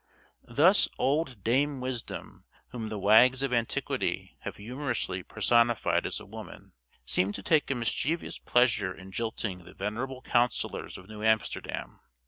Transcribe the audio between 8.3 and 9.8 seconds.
pleasure in jilting the